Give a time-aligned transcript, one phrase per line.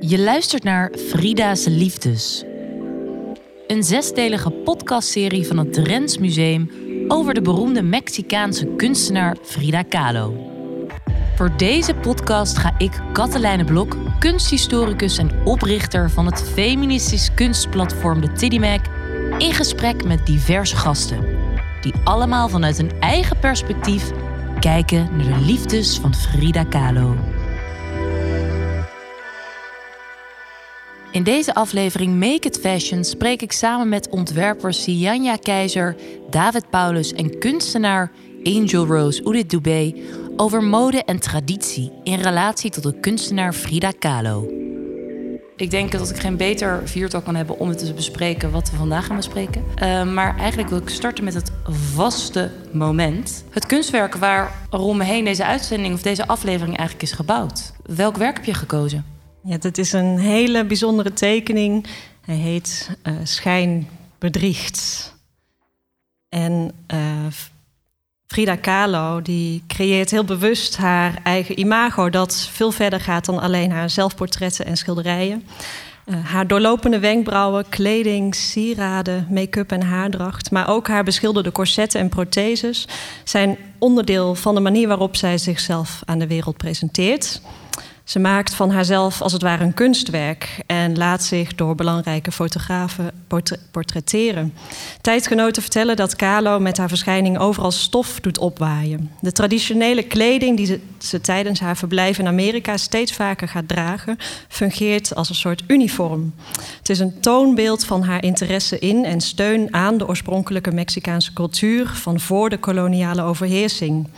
[0.00, 2.44] Je luistert naar Frida's Liefdes.
[3.66, 6.70] Een zesdelige podcastserie van het Drents Museum
[7.08, 10.50] over de beroemde Mexicaanse kunstenaar Frida Kahlo.
[11.36, 18.32] Voor deze podcast ga ik, Katelijne Blok, kunsthistoricus en oprichter van het feministisch kunstplatform de
[18.32, 18.84] Tiddymac,
[19.38, 21.24] in gesprek met diverse gasten,
[21.80, 24.10] die allemaal vanuit een eigen perspectief
[24.60, 27.16] kijken naar de liefdes van Frida Kahlo.
[31.16, 35.96] In deze aflevering Make It Fashion spreek ik samen met ontwerpers Sianja Keizer,
[36.30, 38.10] David Paulus en kunstenaar
[38.44, 39.94] Angel Rose Udit Dubé
[40.36, 44.48] over mode en traditie in relatie tot de kunstenaar Frida Kahlo.
[45.56, 48.76] Ik denk dat ik geen beter viertal kan hebben om het te bespreken wat we
[48.76, 49.64] vandaag gaan bespreken.
[49.82, 51.52] Uh, maar eigenlijk wil ik starten met het
[51.94, 53.44] vaste moment.
[53.50, 57.72] Het kunstwerk waar rond me heen deze uitzending of deze aflevering eigenlijk is gebouwd.
[57.82, 59.15] Welk werk heb je gekozen?
[59.48, 61.86] Ja, dat is een hele bijzondere tekening.
[62.20, 63.88] Hij heet uh, Schijn
[64.18, 65.14] bedriegt.
[66.28, 66.98] En uh,
[68.26, 72.10] Frida Kahlo die creëert heel bewust haar eigen imago...
[72.10, 75.44] dat veel verder gaat dan alleen haar zelfportretten en schilderijen.
[76.06, 80.50] Uh, haar doorlopende wenkbrauwen, kleding, sieraden, make-up en haardracht...
[80.50, 82.88] maar ook haar beschilderde corsetten en protheses...
[83.24, 87.40] zijn onderdeel van de manier waarop zij zichzelf aan de wereld presenteert...
[88.06, 93.10] Ze maakt van haarzelf als het ware een kunstwerk en laat zich door belangrijke fotografen
[93.70, 94.54] portretteren.
[95.00, 99.10] Tijdgenoten vertellen dat Kahlo met haar verschijning overal stof doet opwaaien.
[99.20, 104.18] De traditionele kleding die ze, ze tijdens haar verblijf in Amerika steeds vaker gaat dragen,
[104.48, 106.34] fungeert als een soort uniform.
[106.78, 111.86] Het is een toonbeeld van haar interesse in en steun aan de oorspronkelijke Mexicaanse cultuur
[111.86, 114.08] van voor de koloniale overheersing.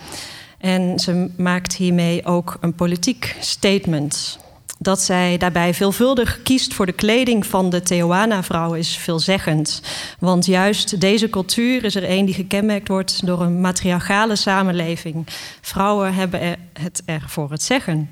[0.59, 4.39] En ze maakt hiermee ook een politiek statement.
[4.79, 9.83] Dat zij daarbij veelvuldig kiest voor de kleding van de Tehuana-vrouw is veelzeggend.
[10.19, 15.27] Want juist deze cultuur is er een die gekenmerkt wordt door een matriarchale samenleving.
[15.61, 18.11] Vrouwen hebben het er voor het zeggen.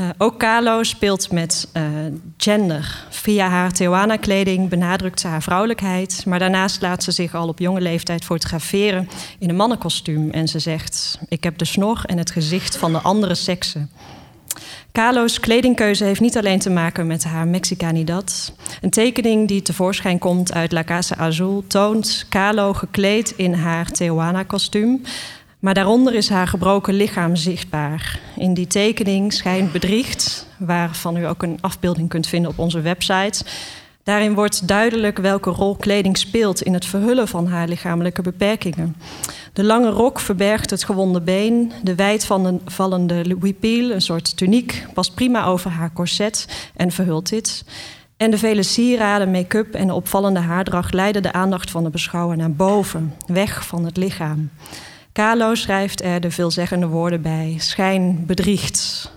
[0.00, 1.82] Uh, ook Kahlo speelt met uh,
[2.36, 3.06] gender.
[3.10, 6.22] Via haar Tehuana-kleding benadrukt ze haar vrouwelijkheid.
[6.26, 9.08] Maar daarnaast laat ze zich al op jonge leeftijd fotograferen
[9.38, 10.30] in een mannenkostuum.
[10.30, 13.90] En ze zegt: Ik heb de snor en het gezicht van de andere seksen.
[14.92, 18.52] Kahlo's kledingkeuze heeft niet alleen te maken met haar Mexicanidad.
[18.80, 25.02] Een tekening die tevoorschijn komt uit La Casa Azul toont Kahlo gekleed in haar Tehuana-kostuum.
[25.66, 28.20] Maar daaronder is haar gebroken lichaam zichtbaar.
[28.36, 33.44] In die tekening schijnt bedriegt, waarvan u ook een afbeelding kunt vinden op onze website.
[34.02, 38.96] Daarin wordt duidelijk welke rol kleding speelt in het verhullen van haar lichamelijke beperkingen.
[39.52, 41.72] De lange rok verbergt het gewonde been.
[41.82, 46.90] De wijd van een vallende huipil, een soort tuniek, past prima over haar corset en
[46.90, 47.64] verhult dit.
[48.16, 52.36] En de vele sieraden, make-up en de opvallende haardracht leiden de aandacht van de beschouwer
[52.36, 54.50] naar boven, weg van het lichaam.
[55.16, 59.10] Kahlo schrijft er de veelzeggende woorden bij: schijn bedriegt.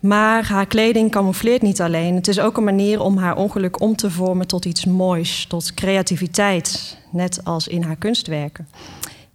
[0.00, 2.14] Maar haar kleding camoufleert niet alleen.
[2.14, 5.74] Het is ook een manier om haar ongeluk om te vormen tot iets moois, tot
[5.74, 8.68] creativiteit, net als in haar kunstwerken.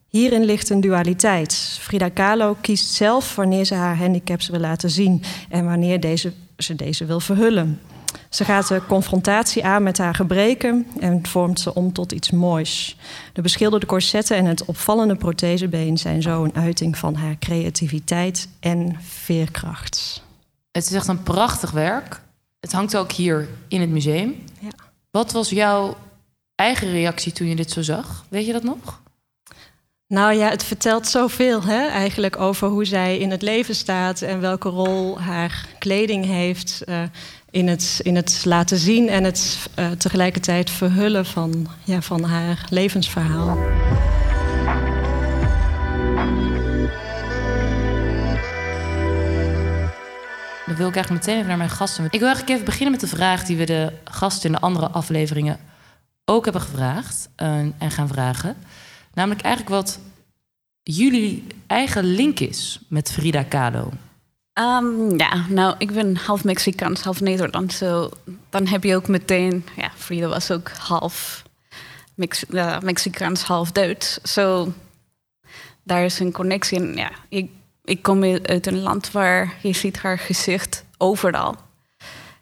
[0.07, 1.77] Hierin ligt een dualiteit.
[1.81, 6.75] Frida Kahlo kiest zelf wanneer ze haar handicaps wil laten zien en wanneer deze, ze
[6.75, 7.79] deze wil verhullen.
[8.29, 12.97] Ze gaat de confrontatie aan met haar gebreken en vormt ze om tot iets moois.
[13.33, 18.97] De beschilderde corsetten en het opvallende prothesebeen zijn zo een uiting van haar creativiteit en
[19.01, 20.23] veerkracht.
[20.71, 22.21] Het is echt een prachtig werk.
[22.59, 24.43] Het hangt ook hier in het museum.
[24.59, 24.69] Ja.
[25.11, 25.97] Wat was jouw
[26.55, 28.25] eigen reactie toen je dit zo zag?
[28.29, 29.01] Weet je dat nog?
[30.07, 34.39] Nou ja, het vertelt zoveel hè, eigenlijk over hoe zij in het leven staat en
[34.39, 36.81] welke rol haar kleding heeft.
[36.85, 37.03] Uh,
[37.53, 42.65] in het, in het laten zien en het uh, tegelijkertijd verhullen van, ja, van haar
[42.69, 43.55] levensverhaal.
[50.65, 52.05] Dan wil ik eigenlijk meteen even naar mijn gasten.
[52.05, 54.89] Ik wil eigenlijk even beginnen met de vraag die we de gasten in de andere
[54.89, 55.59] afleveringen
[56.25, 57.47] ook hebben gevraagd uh,
[57.77, 58.55] en gaan vragen.
[59.13, 59.99] Namelijk eigenlijk wat
[60.83, 63.91] jullie eigen link is met Frida Kahlo.
[64.59, 67.77] Um, ja, nou, ik ben half Mexicaans, half Nederlands.
[67.77, 68.09] So,
[68.49, 69.65] dan heb je ook meteen...
[69.75, 71.43] Ja, Frida was ook half
[72.15, 74.21] uh, Mexicaans, half Duits.
[74.21, 74.73] Zo,
[75.83, 76.79] daar is een connectie.
[76.79, 77.51] En ja, ik,
[77.83, 81.55] ik kom uit een land waar je ziet haar gezicht overal.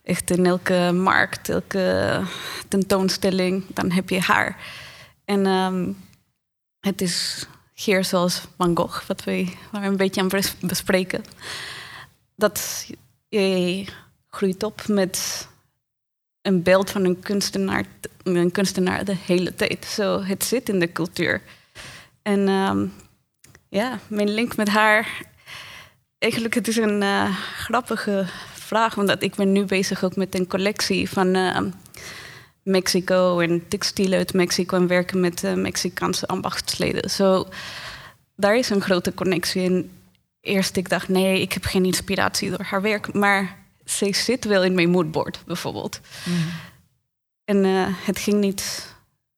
[0.03, 2.21] Echt in elke markt, elke
[2.67, 4.57] tentoonstelling, dan heb je haar.
[5.25, 5.97] En um,
[6.79, 10.29] het is hier zoals Van Gogh, wat we een beetje aan
[10.59, 11.23] bespreken
[12.41, 12.87] dat
[13.29, 13.85] je
[14.29, 15.47] groeit op met
[16.41, 17.85] een beeld van een kunstenaar,
[18.23, 19.85] een kunstenaar de hele tijd.
[19.85, 21.41] Zo, het zit in de cultuur.
[22.21, 22.85] En ehm,
[23.69, 25.29] ja, mijn link met haar.
[26.17, 30.47] Eigenlijk, het is een uh, grappige vraag, omdat ik ben nu bezig ook met een
[30.47, 31.59] collectie van uh,
[32.63, 37.09] Mexico en textielen uit Mexico en werken met uh, Mexicaanse ambachtsleden.
[37.09, 37.47] Zo,
[38.35, 39.65] daar is een grote connectie.
[39.65, 39.89] En
[40.41, 44.63] eerst ik dacht, nee, ik heb geen inspiratie door haar werk, maar ze zit wel
[44.63, 45.99] in mijn moodboard bijvoorbeeld.
[46.25, 46.35] Mm.
[47.45, 48.93] En uh, het ging niet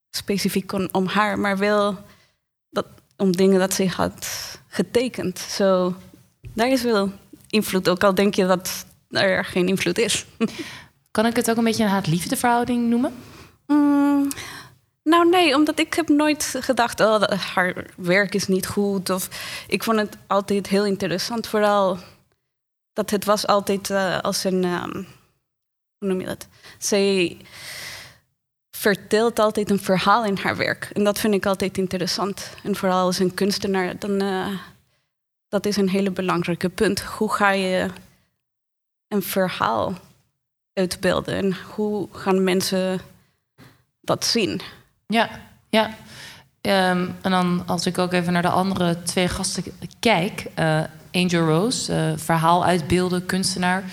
[0.09, 1.97] specifiek om, om haar, maar wel
[2.69, 2.85] dat,
[3.17, 4.27] om dingen dat ze had
[4.67, 5.39] getekend.
[5.39, 5.95] Zo,
[6.53, 7.11] daar is wel
[7.49, 10.25] invloed, ook al denk je dat er geen invloed is.
[11.11, 13.13] Kan ik het ook een beetje een haat-liefde verhouding noemen?
[13.67, 14.27] Mm,
[15.03, 16.99] nou nee, omdat ik heb nooit gedacht...
[16.99, 19.09] oh, haar werk is niet goed.
[19.09, 19.29] Of,
[19.67, 21.47] ik vond het altijd heel interessant.
[21.47, 21.97] Vooral
[22.93, 24.63] dat het was altijd uh, als een...
[24.63, 25.07] Um,
[25.97, 26.47] hoe noem je dat?
[26.77, 27.37] Zij
[28.71, 30.89] vertelt altijd een verhaal in haar werk.
[30.93, 32.49] En dat vind ik altijd interessant.
[32.63, 34.23] En vooral als een kunstenaar, dan...
[34.23, 34.59] Uh,
[35.47, 37.01] dat is een hele belangrijke punt.
[37.01, 37.89] Hoe ga je
[39.07, 39.93] een verhaal
[40.73, 41.35] uitbeelden?
[41.35, 43.01] En hoe gaan mensen
[44.01, 44.61] dat zien?
[45.13, 45.29] Ja,
[45.69, 45.85] ja.
[46.61, 49.63] Um, en dan als ik ook even naar de andere twee gasten
[49.99, 50.45] kijk.
[50.59, 50.81] Uh,
[51.11, 53.83] Angel Rose, uh, verhaal uitbeelden, kunstenaar.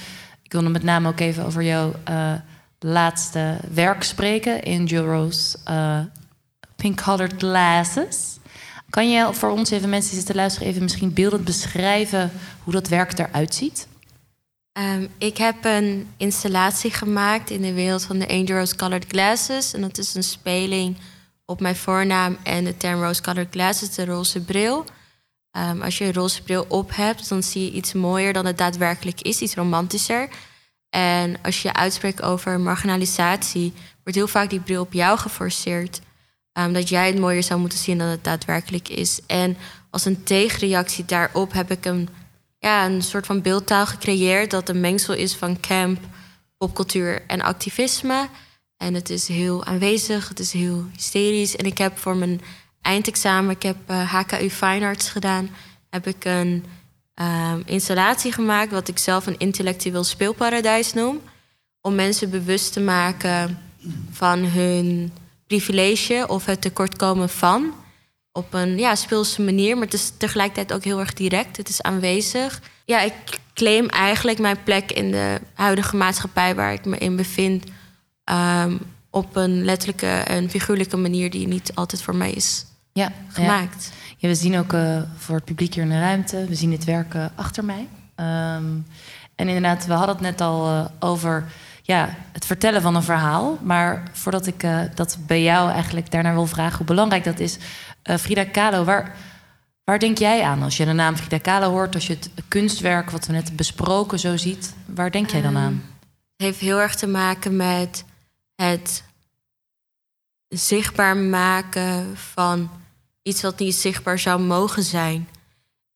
[0.42, 2.32] Ik wilde met name ook even over jouw uh,
[2.78, 4.62] laatste werk spreken.
[4.64, 5.58] Angel Rose,
[6.76, 8.38] Pink Colored Glasses.
[8.90, 12.30] Kan je voor ons even, mensen die zitten luisteren, even misschien beeldend beschrijven
[12.64, 13.88] hoe dat werk eruit ziet?
[14.78, 19.74] Um, ik heb een installatie gemaakt in de wereld van de Angel Rose Colored Glasses.
[19.74, 20.96] En dat is een speling
[21.44, 24.84] op mijn voornaam en de term Rose Colored Glasses, de roze bril.
[25.56, 28.58] Um, als je een roze bril op hebt, dan zie je iets mooier dan het
[28.58, 30.28] daadwerkelijk is, iets romantischer.
[30.90, 33.72] En als je uitspreekt over marginalisatie,
[34.02, 36.00] wordt heel vaak die bril op jou geforceerd.
[36.52, 39.20] Um, dat jij het mooier zou moeten zien dan het daadwerkelijk is.
[39.26, 39.56] En
[39.90, 42.08] als een tegenreactie daarop heb ik een,
[42.60, 45.98] ja, een soort van beeldtaal gecreëerd dat een mengsel is van camp,
[46.56, 48.28] popcultuur en activisme.
[48.76, 51.56] En het is heel aanwezig, het is heel hysterisch.
[51.56, 52.40] En ik heb voor mijn
[52.80, 55.50] eindexamen, ik heb HKU eh, Fine Arts gedaan,
[55.90, 56.64] heb ik een
[57.14, 61.20] um, installatie gemaakt wat ik zelf een intellectueel speelparadijs noem.
[61.80, 63.58] Om mensen bewust te maken
[64.10, 65.12] van hun
[65.46, 67.74] privilege of het tekortkomen van.
[68.32, 71.56] Op een ja, speelse manier, maar het is tegelijkertijd ook heel erg direct.
[71.56, 72.60] Het is aanwezig.
[72.84, 73.14] Ja, ik
[73.54, 77.64] claim eigenlijk mijn plek in de huidige maatschappij waar ik me in bevind
[78.30, 78.80] Um,
[79.10, 83.92] op een letterlijke en figuurlijke manier die niet altijd voor mij is ja, gemaakt.
[84.16, 84.28] Ja.
[84.28, 87.14] we zien ook uh, voor het publiek hier in de ruimte, we zien het werk
[87.14, 87.88] uh, achter mij.
[88.16, 88.86] Um,
[89.34, 91.44] en inderdaad, we hadden het net al uh, over
[91.82, 93.58] ja, het vertellen van een verhaal.
[93.62, 97.58] Maar voordat ik dat bij jou eigenlijk daarna wil vragen hoe belangrijk dat is,
[98.02, 99.16] Frida Kahlo, waar,
[99.84, 103.10] waar denk jij aan als je de naam Frida Kahlo hoort, als je het kunstwerk
[103.10, 105.72] wat we net besproken zo ziet, waar denk jij dan aan?
[105.72, 105.84] Um,
[106.36, 108.04] het heeft heel erg te maken met
[108.54, 109.04] het
[110.48, 112.70] zichtbaar maken van
[113.22, 115.28] iets wat niet zichtbaar zou mogen zijn.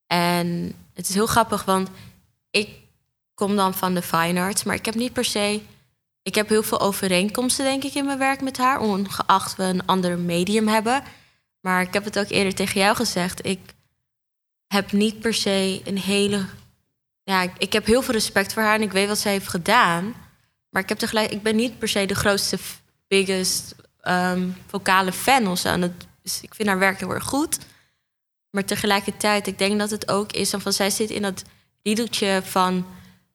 [0.06, 1.88] En het is heel grappig, want
[2.50, 2.68] ik
[3.34, 5.62] kom dan van de fine arts, maar ik heb niet per se.
[6.22, 9.86] Ik heb heel veel overeenkomsten, denk ik, in mijn werk met haar, ongeacht we een
[9.86, 11.02] ander medium hebben.
[11.64, 13.46] Maar ik heb het ook eerder tegen jou gezegd.
[13.46, 13.60] Ik
[14.66, 16.44] heb niet per se een hele.
[17.22, 20.14] Ja, ik heb heel veel respect voor haar en ik weet wat zij heeft gedaan.
[20.70, 22.58] Maar ik, heb tegelijk, ik ben niet per se de grootste,
[23.08, 25.68] biggest um, vocale fan of zo.
[25.68, 27.58] En het, dus ik vind haar werk heel erg goed.
[28.50, 30.50] Maar tegelijkertijd, ik denk dat het ook is...
[30.50, 31.42] van zij zit in dat
[31.82, 32.86] riedeltje van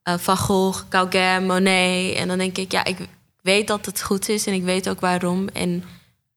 [0.03, 2.15] uh, Van Gogh, Gauguin, Monet.
[2.15, 2.97] En dan denk ik, ja, ik
[3.41, 5.47] weet dat het goed is en ik weet ook waarom.
[5.47, 5.83] En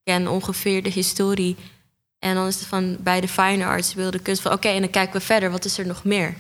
[0.04, 1.56] ken ongeveer de historie.
[2.22, 4.52] En dan is het van bij de fine arts wilde kunst van...
[4.52, 6.34] oké, en dan kijken we verder, wat is er nog meer?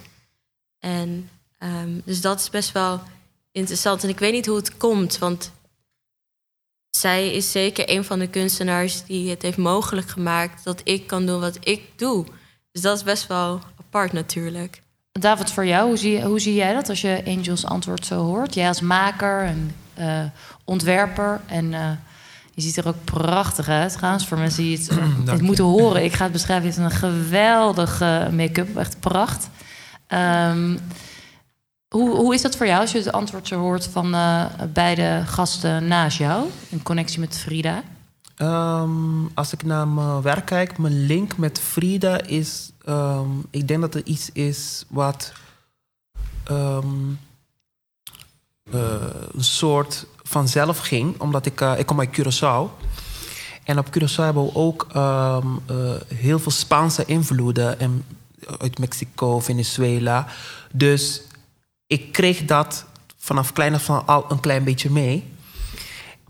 [0.78, 3.00] En um, dus dat is best wel
[3.52, 4.02] interessant.
[4.02, 5.52] En ik weet niet hoe het komt, want
[6.90, 11.26] zij is zeker een van de kunstenaars die het heeft mogelijk gemaakt dat ik kan
[11.26, 12.24] doen wat ik doe.
[12.72, 14.82] Dus dat is best wel apart natuurlijk.
[15.12, 18.54] David, voor jou, hoe zie, hoe zie jij dat als je Angels antwoord zo hoort?
[18.54, 20.24] Jij als maker en uh,
[20.64, 21.90] ontwerper en uh,
[22.54, 24.26] je ziet er ook prachtig uit trouwens.
[24.26, 24.90] Voor mensen die het,
[25.32, 26.66] het moeten horen, ik ga het beschrijven.
[26.68, 29.48] Het is een geweldige make-up, echt pracht.
[30.08, 30.78] Um,
[31.88, 35.22] hoe, hoe is dat voor jou als je het antwoord zo hoort van uh, beide
[35.26, 37.82] gasten naast jou in connectie met Frida?
[38.36, 42.70] Um, als ik naar mijn werk kijk, mijn link met Frida is.
[42.88, 45.32] Um, ik denk dat er iets is wat.
[48.72, 51.20] Eh, een soort vanzelf ging.
[51.20, 52.84] Omdat ik, eh, ik kom uit Curaçao.
[53.64, 55.76] En op Curaçao hebben we ook ehm, eh,
[56.14, 57.80] heel veel Spaanse invloeden.
[57.80, 58.04] En,
[58.58, 60.26] uit Mexico, Venezuela.
[60.72, 61.22] Dus
[61.86, 62.84] ik kreeg dat
[63.16, 65.30] vanaf klein af aan al een klein beetje mee.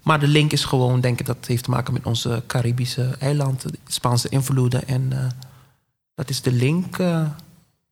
[0.03, 3.73] Maar de link is gewoon, denk ik, dat heeft te maken met onze Caribische eilanden,
[3.73, 4.89] de Spaanse invloeden.
[4.89, 5.27] En eh,
[6.15, 7.27] dat is de link, eh,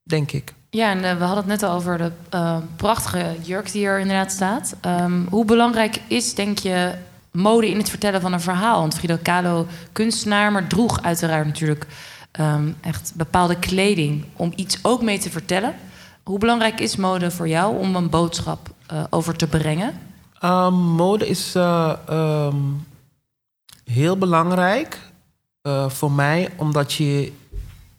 [0.03, 0.55] denk ik.
[0.73, 3.99] Ja, en eh, we hadden het net al over de eh, prachtige jurk die er
[3.99, 4.75] inderdaad staat.
[4.81, 6.95] Ehm, hoe belangrijk is, denk je,
[7.31, 8.81] mode in het vertellen van een verhaal?
[8.81, 11.87] Want Frida Kahlo, kunstenaar, maar droeg uiteraard natuurlijk
[12.31, 15.75] ehm, echt bepaalde kleding om iets ook mee te vertellen.
[16.23, 19.99] Hoe belangrijk is mode voor jou om een boodschap eh, over te brengen?
[20.45, 21.55] Um, mode is
[23.85, 24.99] heel belangrijk
[25.89, 27.33] voor mij, omdat je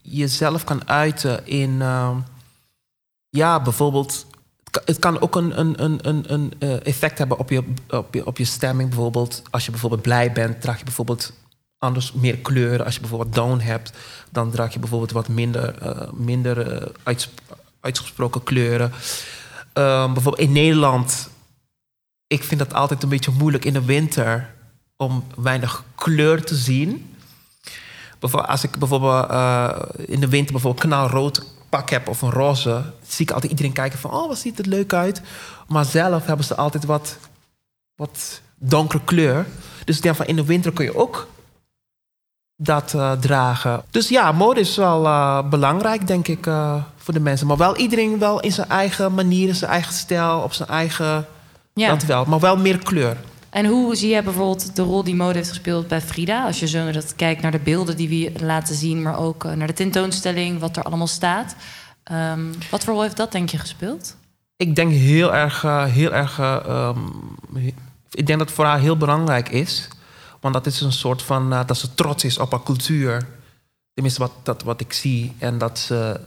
[0.01, 1.81] jezelf kan uiten in,
[3.31, 4.25] ja, bijvoorbeeld,
[4.85, 7.63] het kan ook een, een, een, een, uh, effect hebben op je,
[8.25, 8.89] op, je, stemming.
[8.89, 11.33] Bijvoorbeeld, als je bijvoorbeeld blij bent, draag je bijvoorbeeld
[11.77, 12.85] anders meer kleuren.
[12.85, 13.93] Als je bijvoorbeeld down hebt,
[14.31, 15.75] dan draag je bijvoorbeeld wat minder,
[16.13, 17.29] minder uits,
[17.79, 18.91] uitgesproken kleuren.
[19.73, 21.29] Um, bijvoorbeeld in Nederland
[22.31, 24.53] ik vind het altijd een beetje moeilijk in de winter
[24.95, 27.15] om weinig kleur te zien.
[28.31, 29.29] Als ik bijvoorbeeld
[30.05, 33.99] in de winter bijvoorbeeld knalrood pak heb of een roze, zie ik altijd iedereen kijken
[33.99, 35.21] van, oh, wat ziet het leuk uit.
[35.67, 37.17] Maar zelf hebben ze altijd wat,
[37.95, 39.45] wat donkere kleur.
[39.85, 41.27] Dus ik denk van in de winter kun je ook
[42.55, 43.83] dat uh, dragen.
[43.91, 46.43] Dus ja, mode is wel uh, belangrijk, denk ik,
[46.97, 47.47] voor de mensen.
[47.47, 51.27] Maar wel iedereen wel in zijn eigen manier, in zijn eigen stijl, op zijn eigen
[51.73, 51.89] ja.
[51.89, 53.17] Dat wel, maar wel meer kleur.
[53.51, 56.45] En hoe zie je bijvoorbeeld de rol die mode heeft gespeeld bij Frida?
[56.45, 59.67] Als je zo dat kijkt naar de beelden die we laten zien, maar ook naar
[59.67, 61.55] de tentoonstelling, wat er allemaal staat.
[62.11, 64.17] Um, wat voor rol heeft dat, denk je, gespeeld?
[64.55, 66.39] Ik denk heel erg, uh, heel erg.
[66.39, 67.35] Uh, um,
[68.11, 69.87] ik denk dat het voor haar heel belangrijk is.
[70.39, 71.49] Want dat is een soort van.
[71.49, 73.27] Dat ze trots is op haar cultuur.
[73.93, 75.35] Tenminste, wat, dat, wat ik zie.
[75.37, 76.19] En dat ze.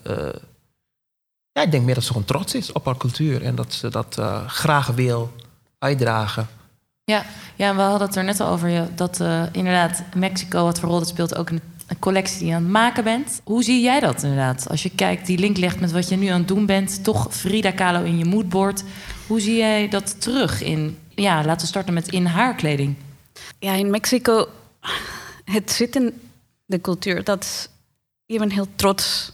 [1.53, 3.89] Ja, ik denk meer dat ze gewoon trots is op haar cultuur en dat ze
[3.89, 5.33] dat graag wil
[5.79, 6.49] uitdragen.
[7.05, 7.25] Ja,
[7.57, 8.89] ja, we hadden het er net al over.
[8.95, 11.61] Dat uh, inderdaad Mexico, wat voor rol dat speelt, ook een,
[11.99, 13.41] collectie die je aan het maken bent.
[13.45, 14.69] Hoe zie jij dat inderdaad?
[14.69, 17.35] Als je kijkt, die link legt met wat je nu aan het doen bent, toch
[17.35, 18.83] Frida Kahlo in je moodboard.
[19.27, 22.95] Hoe zie jij dat terug in, ja, laten we starten met in haar kleding?
[23.59, 24.49] Ja, in Mexico,
[25.45, 26.21] het zit in
[26.67, 27.71] de cultuur dat
[28.27, 29.33] je bent heel trots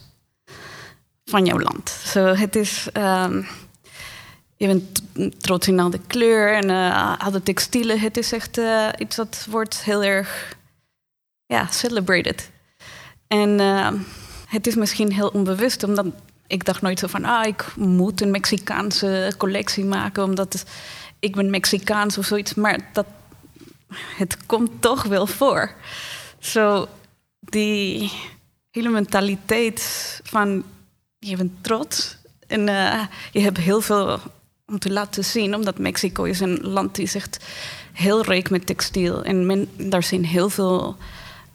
[1.25, 1.89] van jouw land.
[1.89, 3.47] So, het is, um,
[4.61, 5.01] je bent
[5.41, 7.99] trots in al de kleur en uh, al de textielen.
[7.99, 10.57] Het is echt uh, iets dat wordt heel erg
[11.45, 12.49] ja, celebrated.
[13.27, 13.91] En uh,
[14.47, 16.05] het is misschien heel onbewust, omdat
[16.47, 17.25] ik dacht nooit zo van...
[17.25, 20.63] ah, ik moet een Mexicaanse collectie maken, omdat
[21.19, 22.53] ik ben Mexicaans of zoiets.
[22.53, 23.05] Maar dat,
[24.17, 25.73] het komt toch wel voor.
[26.39, 26.87] Zo,
[27.39, 28.11] die
[28.71, 30.63] hele mentaliteit van
[31.19, 32.17] je bent trots.
[32.47, 32.65] En
[33.31, 34.19] je hebt heel veel
[34.71, 37.45] om te laten zien, omdat Mexico is een land die zegt
[37.93, 39.23] heel rijk met textiel.
[39.23, 40.97] En men, daar zijn heel veel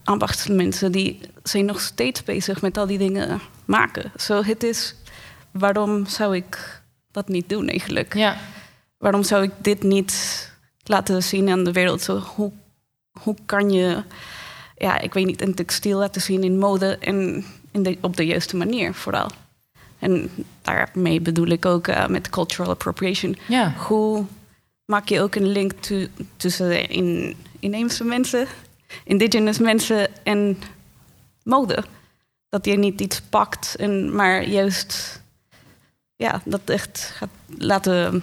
[0.05, 4.13] ambachtsmensen die zijn nog steeds bezig met al die dingen maken.
[4.17, 4.95] Zo so, het is,
[5.51, 8.15] waarom zou ik dat niet doen eigenlijk?
[8.15, 8.37] Ja.
[8.99, 10.51] Waarom zou ik dit niet
[10.85, 12.03] laten zien aan de wereld?
[12.03, 12.53] Zo, hoe,
[13.23, 14.03] hoe kan je,
[14.77, 18.27] ja, ik weet niet, een textiel laten zien in mode en in de, op de
[18.27, 19.31] juiste manier vooral?
[19.99, 20.31] En
[20.63, 23.37] daarmee bedoel ik ook uh, met cultural appropriation.
[23.49, 23.75] Ja.
[23.77, 24.25] Hoe
[24.85, 25.73] maak je ook een link
[26.37, 28.47] tussen in, inheemse mensen,
[29.05, 30.59] indigenous mensen en
[31.43, 31.85] mode?
[32.49, 35.23] Dat je niet iets pakt, en, maar juist
[36.17, 38.23] ja, dat echt gaat laten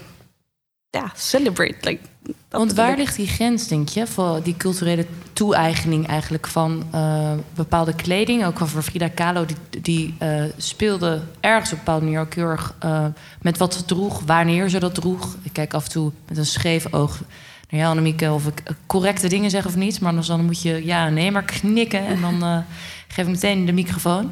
[0.89, 1.75] ja, celebrate.
[1.81, 2.01] Like,
[2.49, 7.93] Want waar ligt die grens, denk je, voor die culturele toe-eigening eigenlijk van uh, bepaalde
[7.93, 8.45] kleding?
[8.45, 12.33] Ook al voor Frida Kahlo, die, die uh, speelde ergens op een bepaalde manier ook
[12.33, 13.05] heel erg uh,
[13.41, 15.35] met wat ze droeg, wanneer ze dat droeg.
[15.41, 17.21] Ik kijk af en toe met een scheef oog
[17.69, 19.99] naar jou, Annemieke, of ik correcte dingen zeg of niet.
[19.99, 22.63] Maar anders dan moet je ja, nee, maar knikken en dan
[23.13, 24.31] geef ik meteen de microfoon.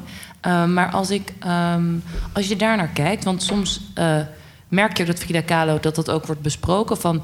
[0.68, 3.80] maar als, ik, um, als je daar naar kijkt, want soms
[4.68, 7.22] merk je ook dat Frida Kahlo dat dat ook wordt besproken van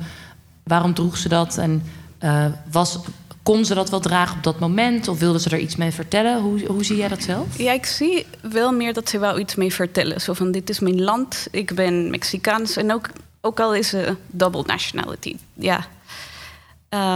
[0.68, 1.82] waarom droeg ze dat en
[2.20, 2.98] uh, was,
[3.42, 6.40] kon ze dat wel dragen op dat moment of wilde ze er iets mee vertellen?
[6.40, 7.58] Hoe, hoe zie jij dat zelf?
[7.58, 10.20] Ja, ik zie wel meer dat ze wel iets mee vertellen.
[10.20, 13.08] Zo van dit is mijn land, ik ben Mexicaans en ook,
[13.40, 15.36] ook al is ze double nationality.
[15.54, 15.86] Ja,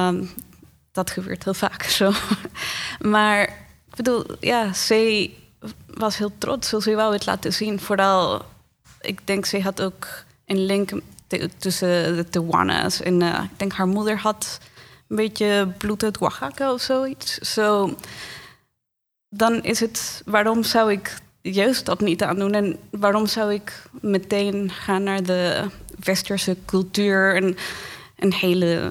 [0.09, 0.31] um,
[0.93, 2.13] dat gebeurt heel vaak zo.
[3.15, 3.43] maar
[3.89, 5.31] ik bedoel, ja, ze
[5.87, 6.69] was heel trots.
[6.69, 7.81] Ze wou het laten zien.
[7.81, 8.45] Vooral
[9.01, 10.09] ik denk, ze had ook
[10.47, 10.93] een link
[11.59, 13.01] tussen de Tijuana's.
[13.01, 14.59] En uh, ik denk haar moeder had
[15.09, 17.39] een beetje bloed uit Oaxaca of zoiets.
[17.39, 17.97] Zo,
[19.29, 22.55] dan is het, waarom zou ik juist dat niet aandoen?
[22.55, 25.65] En waarom zou ik meteen gaan naar de
[26.05, 27.57] westerse cultuur en
[28.17, 28.91] een hele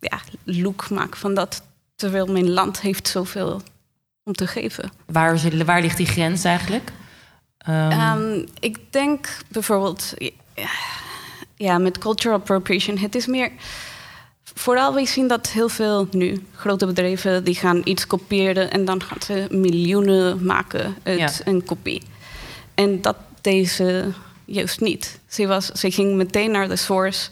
[0.00, 1.62] ja, look maken van dat?
[1.96, 3.62] Terwijl mijn land heeft zoveel
[4.24, 4.92] om te geven.
[5.06, 6.92] Waar, waar ligt die grens eigenlijk?
[7.68, 8.46] Um...
[8.60, 10.14] ik denk bijvoorbeeld
[11.60, 12.98] ja, met cultural appropriation.
[12.98, 13.50] Het is meer.
[14.54, 19.02] Vooral, we zien dat heel veel nu grote bedrijven die gaan iets kopiëren en dan
[19.02, 22.02] gaan ze miljoenen maken uit een kopie.
[22.74, 24.12] En dat deze
[24.44, 25.20] juist niet.
[25.28, 27.30] Ze, was, ze ging meteen naar de source.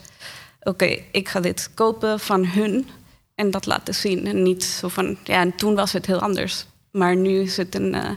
[0.63, 2.89] Oké, ik ga dit kopen van hun
[3.35, 4.27] en dat laten zien.
[4.27, 6.67] En niet zo van, ja, en toen was het heel anders.
[6.91, 8.11] Maar nu is het een uh,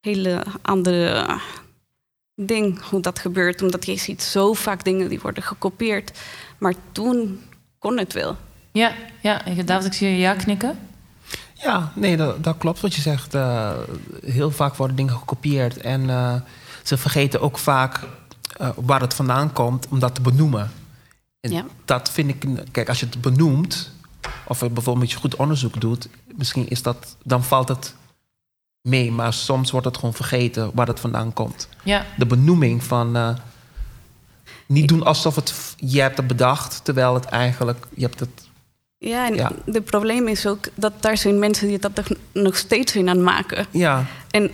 [0.00, 1.26] hele andere
[2.46, 3.62] ding hoe dat gebeurt.
[3.62, 6.18] Omdat je ziet zo vaak dingen die worden gekopieerd.
[6.58, 7.40] Maar toen
[7.78, 8.36] kon het wel.
[8.72, 9.42] Ja, ja.
[9.64, 10.78] David, ik zie je ja knikken.
[11.54, 13.34] Ja, nee, dat, dat klopt wat je zegt.
[13.34, 13.72] Uh,
[14.24, 15.76] heel vaak worden dingen gekopieerd.
[15.76, 16.34] En uh,
[16.82, 18.00] ze vergeten ook vaak
[18.60, 20.72] uh, waar het vandaan komt om dat te benoemen.
[21.40, 21.64] En ja.
[21.84, 22.46] dat vind ik...
[22.70, 23.90] Kijk, als je het benoemt...
[24.46, 26.08] of je bijvoorbeeld goed onderzoek doet...
[26.36, 27.16] misschien is dat...
[27.24, 27.94] dan valt het
[28.82, 29.12] mee.
[29.12, 31.68] Maar soms wordt het gewoon vergeten waar het vandaan komt.
[31.84, 32.06] Ja.
[32.16, 33.16] De benoeming van...
[33.16, 33.30] Uh,
[34.66, 36.84] niet doen alsof het, je hebt het bedacht...
[36.84, 37.86] terwijl het eigenlijk...
[37.94, 38.48] Je hebt het
[38.98, 39.52] ja, en ja.
[39.64, 43.24] het probleem is ook dat daar zijn mensen die dat nog steeds in aan het
[43.24, 43.66] maken.
[43.70, 44.06] Ja.
[44.30, 44.50] En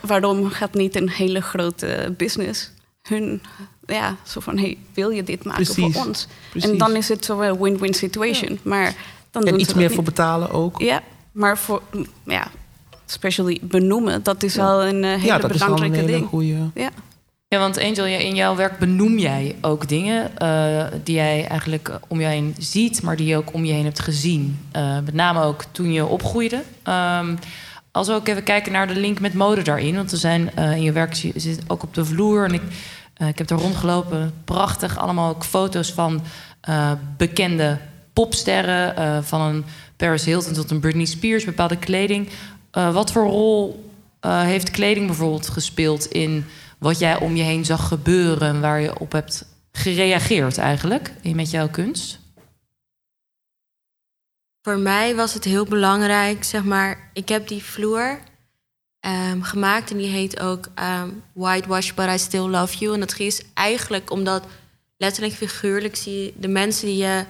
[0.00, 2.70] waarom gaat niet een hele grote business
[3.02, 3.42] hun,
[3.86, 5.94] ja, zo van, hey, wil je dit maken Precies.
[5.94, 6.26] voor ons?
[6.50, 6.70] Precies.
[6.70, 8.52] En dan is het zo een win-win situation.
[8.52, 8.58] Ja.
[8.62, 8.94] Maar
[9.30, 10.14] dan en doen iets ze meer dat voor niet.
[10.14, 10.80] betalen ook.
[10.80, 11.82] Ja, maar voor,
[12.24, 12.50] ja,
[13.06, 16.18] especially benoemen, dat is wel een uh, hele ja, dat belangrijke is wel een hele
[16.18, 16.28] ding.
[16.28, 16.70] goede...
[16.74, 16.90] Ja.
[17.48, 22.20] Ja, want Angel, in jouw werk benoem jij ook dingen uh, die jij eigenlijk om
[22.20, 24.58] je heen ziet, maar die je ook om je heen hebt gezien.
[24.72, 26.62] Uh, met name ook toen je opgroeide.
[26.84, 27.38] Um,
[27.90, 30.76] als we ook even kijken naar de link met mode daarin, want we zijn uh,
[30.76, 32.62] in je werk zit ook op de vloer en ik,
[33.28, 34.32] ik heb er rondgelopen.
[34.44, 36.22] Prachtig, allemaal ook foto's van
[37.16, 37.78] bekende
[38.12, 39.64] popsterren, van een
[39.96, 42.28] Paris Hilton tot een Britney Spears, bepaalde kleding.
[42.92, 46.44] Wat voor rol heeft kleding bijvoorbeeld gespeeld in
[46.78, 51.68] wat jij om je heen zag gebeuren, waar je op hebt gereageerd eigenlijk met jouw
[51.68, 52.18] kunst?
[54.62, 58.18] Voor mij was het heel belangrijk, zeg maar, ik heb die vloer
[59.00, 60.68] um, gemaakt en die heet ook
[61.00, 62.94] um, Whitewash But I Still Love You.
[62.94, 64.44] En dat is eigenlijk omdat
[64.96, 67.24] letterlijk figuurlijk zie je de mensen die je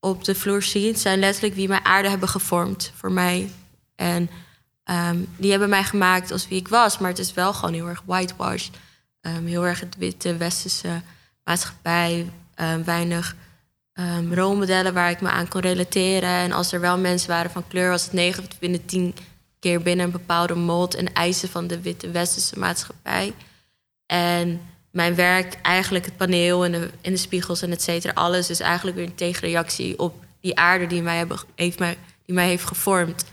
[0.00, 3.50] op de vloer ziet, zijn letterlijk wie mijn aarde hebben gevormd voor mij.
[3.96, 4.30] En
[4.90, 7.88] um, die hebben mij gemaakt als wie ik was, maar het is wel gewoon heel
[7.88, 8.70] erg whitewashed.
[9.20, 11.02] Um, heel erg het witte westerse
[11.44, 12.30] maatschappij.
[12.56, 13.36] Um, weinig
[14.30, 16.28] rolmodellen waar ik me aan kon relateren.
[16.28, 19.14] En als er wel mensen waren van kleur, was het 9 binnen 10
[19.58, 23.32] keer binnen een bepaalde mold en eisen van de witte westerse maatschappij.
[24.06, 28.60] En mijn werk, eigenlijk het paneel en de, de spiegels en et cetera, alles is
[28.60, 32.64] eigenlijk weer een tegenreactie op die aarde die mij, hebben, heeft, mij, die mij heeft
[32.64, 33.24] gevormd.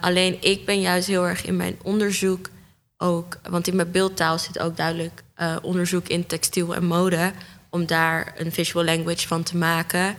[0.00, 2.48] Alleen ik ben juist heel erg in mijn onderzoek
[2.98, 7.32] ook, want in mijn beeldtaal zit ook duidelijk uh, onderzoek in textiel en mode,
[7.70, 10.16] om daar een visual language van te maken.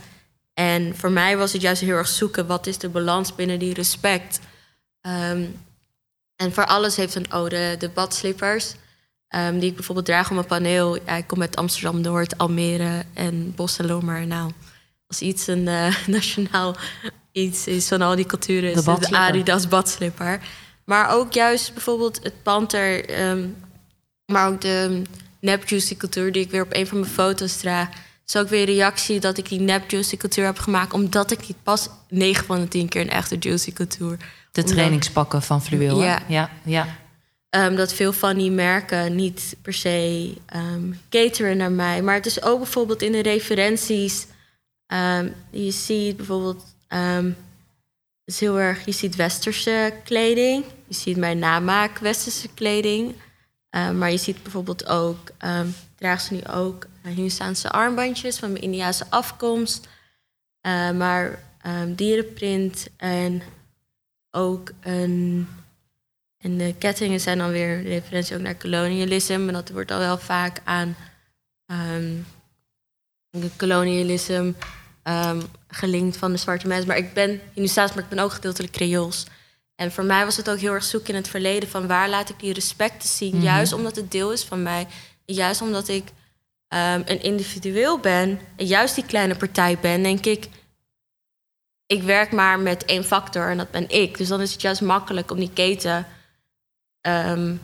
[0.53, 3.73] En voor mij was het juist heel erg zoeken, wat is de balans binnen die
[3.73, 4.39] respect?
[5.01, 5.63] Um,
[6.35, 8.75] en voor alles heeft een ode, de badslippers,
[9.35, 10.95] um, die ik bijvoorbeeld draag op mijn paneel.
[10.95, 14.27] Ja, ik kom uit Amsterdam-Noord, Almere en Bos en Lomer.
[14.27, 14.51] Nou,
[15.07, 16.75] als iets een uh, nationaal
[17.35, 20.39] iets is van al die culturen, is de, de Adidas badslipper.
[20.83, 23.55] Maar ook juist bijvoorbeeld het panter, um,
[24.25, 25.01] maar ook de
[25.39, 27.89] nep juicy cultuur die ik weer op een van mijn foto's draag.
[28.25, 31.47] is ook weer een reactie dat ik die nep juicy cultuur heb gemaakt, omdat ik
[31.47, 34.17] niet pas 9 van de 10 keer een echte juicy cultuur.
[34.51, 36.03] De omdat, trainingspakken van fluweel.
[36.03, 36.87] Ja, ja, ja.
[37.49, 42.01] Um, dat veel van die merken niet per se um, cateren naar mij.
[42.01, 44.27] Maar het is ook bijvoorbeeld in de referenties.
[45.49, 46.74] Je ziet bijvoorbeeld
[48.25, 50.65] is heel erg, je ziet westerse kleding.
[50.87, 53.15] Je ziet mijn namaak westerse kleding.
[53.71, 58.63] Uh, maar je ziet bijvoorbeeld ook, um, draag ze nu ook Hindustaanse armbandjes van mijn
[58.63, 59.87] Indiaanse afkomst.
[60.95, 61.43] Maar
[61.87, 63.41] dierenprint en
[64.31, 65.47] ook een.
[66.37, 69.37] En de kettingen zijn dan weer referentie ook naar kolonialisme.
[69.37, 70.95] Maar dat wordt al wel vaak aan
[71.67, 72.25] um,
[73.57, 74.53] kolonialisme
[75.07, 76.87] um, gelinkt van de zwarte mensen.
[76.87, 79.25] Maar ik ben Hindustaans, maar ik ben ook gedeeltelijk Creools.
[79.75, 82.29] En voor mij was het ook heel erg zoeken in het verleden van waar laat
[82.29, 83.31] ik die respecten zien.
[83.31, 83.43] Mm -hmm.
[83.43, 84.87] Juist omdat het deel is van mij.
[85.25, 86.03] Juist omdat ik
[86.67, 90.47] ehm, een individueel ben en juist die kleine partij ben, denk ik,
[91.85, 94.17] ik werk maar met één factor en dat ben ik.
[94.17, 96.07] Dus dan is het juist makkelijk om die keten
[97.01, 97.55] ehm,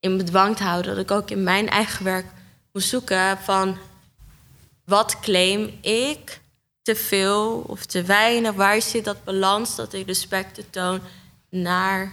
[0.00, 0.94] in bedwang te houden.
[0.94, 2.26] Dat ik ook in mijn eigen werk
[2.72, 3.78] moet zoeken van
[4.84, 6.40] wat claim ik
[6.82, 8.52] te veel of te weinig?
[8.52, 11.00] Waar zit dat balans dat ik respect toon
[11.50, 12.12] naar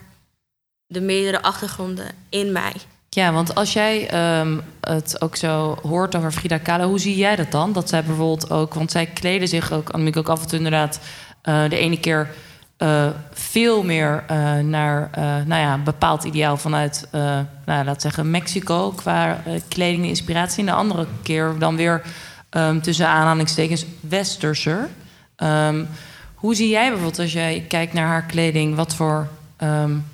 [0.87, 2.73] de meerdere achtergronden in mij?
[3.09, 7.35] Ja, want als jij ehm, het ook zo hoort over Frida Kahlo, hoe zie jij
[7.35, 7.73] dat dan?
[7.73, 10.99] Dat zij bijvoorbeeld ook, want zij kleden zich ook, Annemiek ook af en toe inderdaad,
[11.43, 12.29] uh, de ene keer
[12.77, 15.09] uh, veel meer uh, naar
[15.45, 20.59] nou ja, bepaald ideaal vanuit, nou, laten zeggen, Mexico qua kleding en inspiratie.
[20.59, 22.01] En de andere keer dan weer
[22.49, 24.89] um, tussen aanhalingstekens westerser.
[25.37, 25.87] Um,
[26.35, 30.05] hoe zie jij bijvoorbeeld als jij kijkt naar haar kleding, wat voor, um,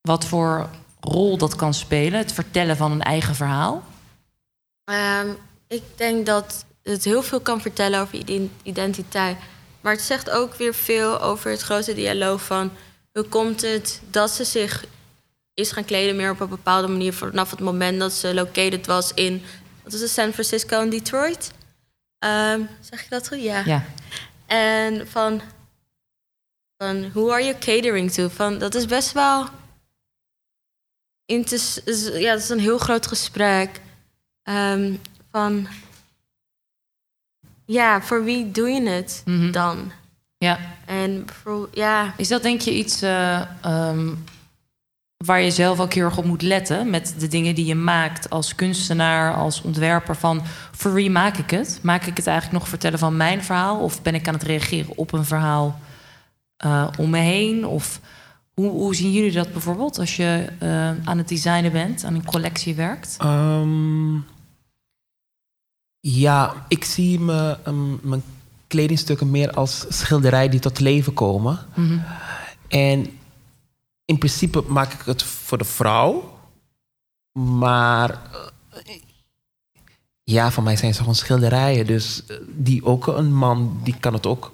[0.00, 0.68] wat voor
[1.00, 3.84] rol dat kan spelen, het vertellen van een eigen verhaal?
[5.68, 8.22] ik denk dat het heel veel kan vertellen over
[8.62, 9.36] identiteit.
[9.80, 12.70] Maar het zegt ook weer veel over het grote dialoog van
[13.12, 14.84] hoe komt het dat ze zich
[15.54, 19.14] is gaan kleden meer op een bepaalde manier vanaf het moment dat ze located was
[19.14, 19.42] in
[19.90, 21.50] wat is het, San Francisco en Detroit.
[22.18, 23.42] Um, zeg je dat goed?
[23.42, 23.62] Ja.
[23.64, 23.84] ja.
[24.46, 25.40] En van,
[26.76, 28.28] van who are you catering to?
[28.28, 29.48] Van, dat is best wel...
[31.24, 33.80] Ja, dat is een heel groot gesprek.
[34.44, 35.00] Um,
[35.30, 35.68] van...
[37.64, 39.52] Ja, voor wie doe je het mm -hmm.
[39.52, 39.92] dan?
[40.38, 40.58] Ja.
[40.86, 42.14] En voor, ja...
[42.16, 43.02] Is dat denk je iets...
[43.02, 44.24] Uh, um,
[45.26, 48.30] waar je zelf ook heel erg op moet letten met de dingen die je maakt
[48.30, 50.16] als kunstenaar, als ontwerper.
[50.16, 51.78] Van voor wie maak ik het?
[51.82, 53.80] Maak ik het eigenlijk nog vertellen van mijn verhaal?
[53.80, 55.80] Of ben ik aan het reageren op een verhaal
[56.64, 57.66] uh, om me heen?
[57.66, 58.00] Of
[58.54, 62.24] hoe, hoe, zien jullie dat bijvoorbeeld als je uh, aan het designen bent, aan een
[62.24, 63.16] collectie werkt?
[63.22, 64.24] Um,
[66.00, 68.22] ja, ik zie me, um, mijn
[68.66, 71.58] kledingstukken meer als schilderij die tot leven komen.
[71.74, 72.04] Mm -hmm.
[72.68, 73.19] En
[74.10, 76.38] in principe maak ik het voor de vrouw.
[77.32, 78.94] Maar uh,
[80.22, 81.86] ja, voor mij zijn ze gewoon schilderijen.
[81.86, 84.52] Dus uh, die ook een man, die kan het ook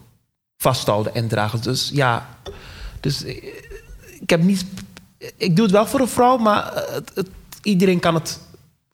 [0.57, 1.63] vasthouden en dragen.
[1.63, 2.29] Dus ja,
[3.01, 3.45] dus uh,
[4.21, 4.65] ik heb niet.
[5.37, 7.29] Ik doe het wel voor een vrouw, maar het, het,
[7.63, 8.41] iedereen kan het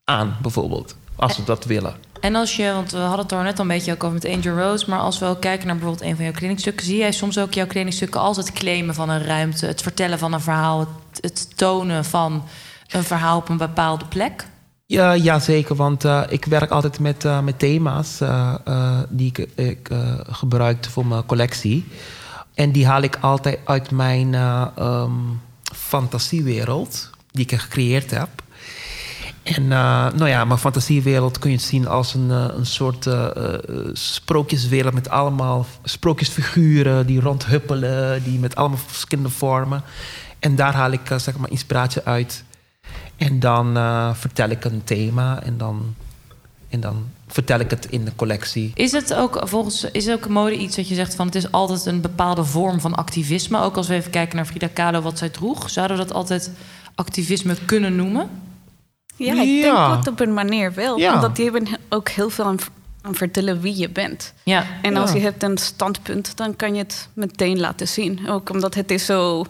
[0.04, 1.94] aan, bijvoorbeeld, als ze dat willen.
[2.22, 4.34] En als je, want we hadden het er net al een beetje ook over met
[4.34, 7.12] Angel Rose, maar als we ook kijken naar bijvoorbeeld een van jouw kledingstukken, zie jij
[7.12, 10.78] soms ook jouw kledingstukken als het claimen van een ruimte, het vertellen van een verhaal,
[10.80, 10.88] het,
[11.20, 12.44] het tonen van
[12.88, 14.46] een verhaal op een bepaalde plek?
[14.86, 19.38] Ja, ja zeker, want uh, ik werk altijd met, uh, met thema's uh, die ik,
[19.54, 19.88] ik
[20.22, 21.86] gebruik voor mijn collectie.
[22.54, 24.34] En die haal ik altijd uit mijn
[24.78, 25.40] um,
[25.74, 28.41] fantasiewereld, die ik gecreëerd heb.
[29.42, 33.26] En uh, nou ja, mijn fantasiewereld kun je zien als een, uh, een soort uh,
[33.92, 39.82] sprookjeswereld met allemaal sprookjesfiguren die rondhuppelen, die met allemaal verschillende vormen.
[40.38, 42.44] En daar haal ik zeg maar inspiratie uit.
[43.16, 43.74] En dan
[44.16, 45.94] vertel ik een thema en dan,
[46.68, 48.70] en dan vertel ik het in de collectie.
[48.74, 51.86] Is het ook volgens is ook mode iets dat je zegt van het is altijd
[51.86, 53.60] een bepaalde vorm van activisme?
[53.60, 56.50] Ook als we even kijken naar Frida Kahlo wat zij droeg, zouden we dat altijd
[56.94, 58.28] activisme kunnen noemen?
[59.24, 60.98] Ja, ik denk dat op een manier wel.
[60.98, 61.14] Ja.
[61.14, 62.58] Omdat die hebben ook heel veel aan,
[63.02, 64.32] aan, vertellen wie je bent.
[64.44, 64.66] Ja.
[64.82, 68.28] En als je hebt een standpunt, dan kan je het meteen laten zien.
[68.28, 69.44] Ook omdat het is zo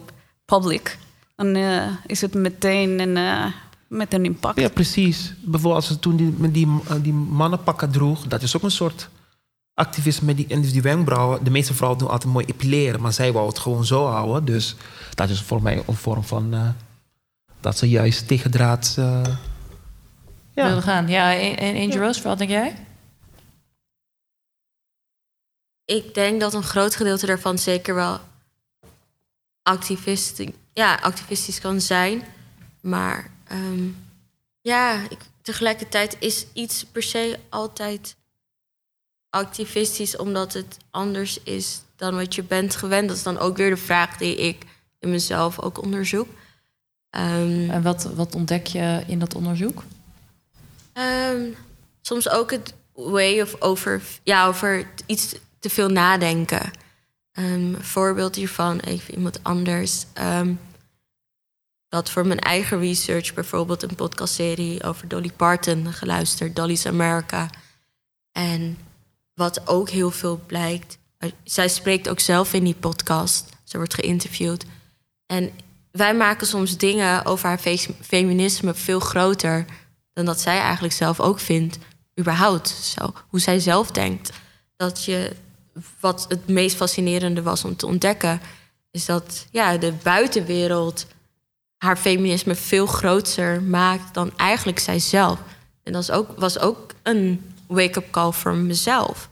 [0.45, 0.99] public.
[1.37, 3.45] Dan uh, is het meteen een, uh,
[3.89, 4.61] met een impact.
[4.61, 5.35] Ja, precies.
[5.41, 6.69] Bijvoorbeeld als ze toen die, met die,
[7.03, 8.27] die mannenpakken droeg...
[8.27, 9.09] dat is ook een soort
[9.75, 11.45] activisme met die, en dus die wenkbrauwen.
[11.45, 13.01] De meeste vrouwen doen altijd mooi epileren...
[13.01, 14.45] maar zij wou het gewoon zo houden.
[14.45, 14.77] Dus
[15.15, 16.55] dat is voor mij een vorm van...
[16.55, 16.69] Uh,
[17.61, 18.99] dat ze juist tegendraad
[20.55, 20.67] ja.
[20.67, 21.09] wilde gaan.
[21.09, 22.77] Ja, en Angel Rose, wat denk jij?
[25.85, 28.21] Ik denk dat een groot gedeelte daarvan zeker wel
[29.63, 32.23] activistisch, ja, activistisch kan zijn.
[32.81, 34.05] Maar um,
[34.61, 38.17] ja, ik, tegelijkertijd is iets per se altijd
[39.31, 43.09] activistisch omdat het anders is dan wat je bent gewend.
[43.09, 44.65] Dat is dan ook weer de vraag die ik
[44.99, 46.29] in mezelf ook onderzoek.
[47.11, 49.83] Um, en wat, wat ontdek je in dat onderzoek?
[50.95, 51.57] Um,
[52.01, 56.71] soms ook het way of over, ja, over iets te veel nadenken.
[57.33, 60.07] Um, voorbeeld hiervan, even iemand anders.
[60.21, 60.61] Um,
[61.89, 67.51] dat voor mijn eigen research bijvoorbeeld een podcastserie over Dolly Parton geluisterd, Dolly's America.
[68.33, 68.79] En
[69.35, 73.49] wat ook heel veel blijkt, eh, zij spreekt ook zelf in die podcast.
[73.65, 74.65] Ze wordt geïnterviewd.
[75.27, 75.51] En
[75.91, 79.65] wij maken soms dingen over haar feminisme veel groter
[80.13, 81.79] dan dat zij eigenlijk zelf ook vindt
[82.21, 83.13] überhaupt zo.
[83.29, 84.33] Hoe zij zelf denkt.
[84.77, 85.33] Dat je,
[86.01, 88.41] wat het meest fascinerende was om te ontdekken,
[88.91, 91.07] is dat ja, de buitenwereld
[91.77, 95.39] haar feminisme veel groter maakt dan eigenlijk zijzelf.
[95.83, 99.31] En dat is ook, was ook een wake-up call voor mezelf.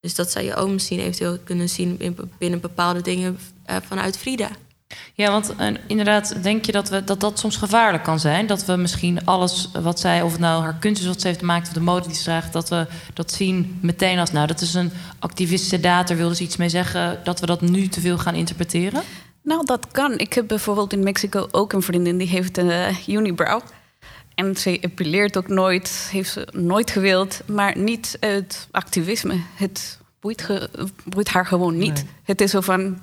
[0.00, 3.38] Dus dat zou je ook misschien eventueel kunnen zien in, binnen bepaalde dingen
[3.70, 4.50] uh, vanuit Frida.
[5.14, 8.46] Ja, want uh, inderdaad, denk je dat, we, dat dat soms gevaarlijk kan zijn?
[8.46, 11.38] Dat we misschien alles wat zij, of het nou haar kunst is wat ze heeft
[11.38, 14.60] gemaakt, of de mode die ze draagt, dat we dat zien meteen als, nou, dat
[14.60, 18.00] is een activistische daad, daar wilde ze iets mee zeggen, dat we dat nu te
[18.00, 19.02] veel gaan interpreteren?
[19.42, 20.18] Nou, dat kan.
[20.18, 23.60] Ik heb bijvoorbeeld in Mexico ook een vriendin die heeft een uh, unibrow.
[24.34, 29.40] En ze epileert ook nooit, heeft ze nooit gewild, maar niet uit activisme.
[29.54, 30.70] Het boeit, ge,
[31.04, 32.04] boeit haar gewoon niet.
[32.22, 32.98] Het is zo van,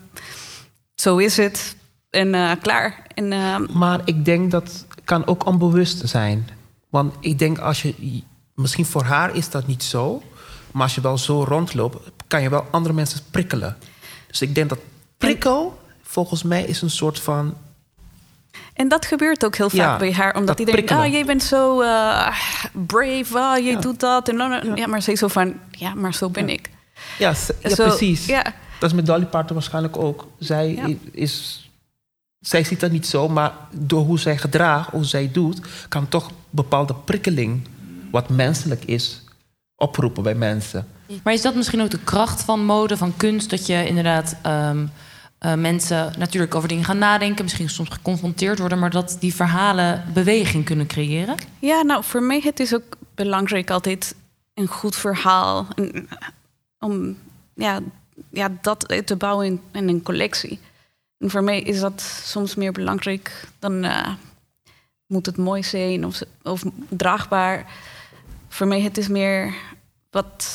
[0.95, 1.75] zo is het
[2.09, 3.07] en uh, klaar.
[3.13, 6.49] En, uh, maar ik denk dat kan ook onbewust zijn.
[6.89, 10.21] Want ik denk als je, misschien voor haar is dat niet zo,
[10.71, 13.77] maar als je wel zo rondloopt, kan je wel andere mensen prikkelen.
[14.27, 14.79] Dus ik denk dat
[15.17, 17.55] prikkel volgens mij is een soort van
[18.73, 21.43] en dat gebeurt ook heel vaak ja, bij haar, omdat iedereen denkt: ah, jij bent
[21.43, 22.27] zo uh,
[22.71, 23.79] brave, ah, je ja.
[23.79, 24.29] doet dat.
[24.29, 24.75] En dan, ja.
[24.75, 24.87] ja.
[24.87, 26.69] maar ze is zo van: ja, maar zo ben ik.
[27.17, 28.25] Ja, ja zo, precies.
[28.83, 30.27] Dat is met Dolly Parton waarschijnlijk ook.
[30.39, 31.67] Zij is.
[32.39, 36.31] Zij ziet dat niet zo, maar door hoe zij gedraagt, hoe zij doet, kan toch
[36.49, 37.67] bepaalde prikkeling,
[38.11, 39.21] wat menselijk is,
[39.75, 40.87] oproepen bij mensen.
[41.23, 44.91] Maar is dat misschien ook de kracht van mode, van kunst, dat je inderdaad um,
[45.39, 50.03] uh, mensen natuurlijk over dingen gaan nadenken, misschien soms geconfronteerd worden, maar dat die verhalen
[50.13, 51.35] beweging kunnen creëren?
[51.59, 54.15] Ja, nou, voor mij het is ook belangrijk altijd
[54.53, 55.67] een goed verhaal.
[55.75, 56.09] En,
[56.79, 57.17] om
[57.55, 57.79] ja,
[58.29, 60.59] ja, dat te bouwen in, een collectie.
[61.17, 64.13] En voor mij is dat soms meer belangrijk dan uh,
[65.05, 67.71] moet het mooi zijn of, of draagbaar.
[68.47, 69.53] Voor mij het is meer
[70.09, 70.47] wat,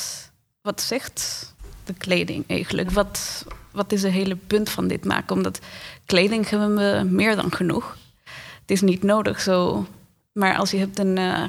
[0.62, 1.52] wat zegt
[1.84, 2.90] de kleding eigenlijk?
[2.90, 5.36] Wat, wat is het hele punt van dit maken?
[5.36, 5.60] Omdat
[6.06, 7.96] kleding hebben we meer dan genoeg.
[8.60, 9.86] Het is niet nodig zo.
[10.32, 11.44] Maar als je hebt een uh,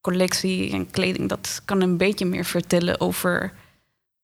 [0.00, 3.52] collectie en kleding, dat kan een beetje meer vertellen over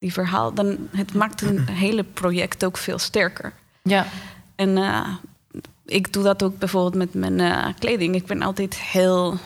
[0.00, 0.54] die verhaal.
[0.54, 3.52] Dan het maakt een hele project ook veel sterker.
[3.82, 4.06] Ja.
[4.54, 5.08] En uh,
[5.84, 8.14] ik doe dat ook bijvoorbeeld met mijn uh, kleding.
[8.14, 9.38] Ik ben altijd heel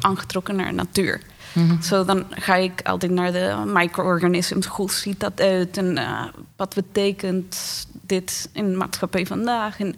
[0.00, 1.20] aangetrokken naar natuur.
[1.52, 4.66] Mm Zo dan ga ik altijd naar de micro-organisms.
[4.66, 5.76] Hoe ziet dat uit?
[5.76, 6.24] En uh,
[6.56, 9.80] wat betekent dit in de maatschappij vandaag?
[9.80, 9.96] En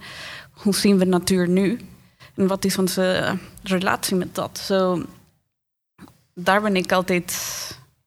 [0.51, 1.81] hoe zien we natuur nu?
[2.35, 4.59] En wat is onze relatie met dat?
[4.59, 5.03] Zo,
[6.35, 7.37] daar ben ik altijd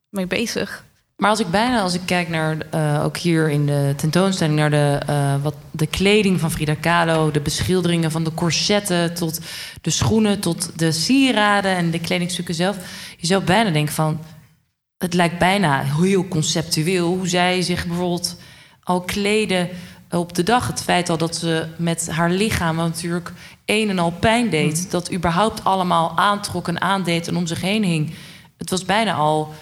[0.10, 0.84] mee bezig.
[1.16, 4.70] Maar als ik bijna, als ik kijk naar, uh, ook hier in de tentoonstelling, naar
[4.70, 9.40] de, uh, wat, de kleding van Frida Kahlo, de beschilderingen van de corsetten tot
[9.82, 12.78] de schoenen, tot de sieraden en de kledingstukken zelf.
[13.18, 14.20] Je zou bijna denken van,
[14.98, 18.36] het lijkt bijna heel conceptueel hoe zij zich bijvoorbeeld
[18.84, 19.70] al kleden
[20.10, 20.68] op de dag.
[20.68, 23.34] Het feit al dat ze met haar lichaam natuurlijk
[23.66, 24.90] een en al pijn deed, mm.
[24.90, 28.14] dat überhaupt allemaal aantrok en aandeed en om zich heen hing.
[28.58, 29.54] Het was bijna al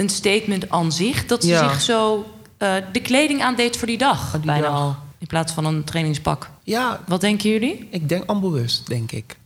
[0.00, 1.26] een statement aan zich.
[1.26, 2.26] Dat ze zich zo
[2.58, 4.30] uh, de kleding aandeed voor die dag.
[4.30, 4.78] Die bijna dag.
[4.78, 4.96] al.
[5.18, 6.50] In plaats van een trainingspak.
[6.62, 7.00] Ja.
[7.06, 7.88] Wat denken jullie?
[7.90, 9.38] Ik denk onbewust, denk ik.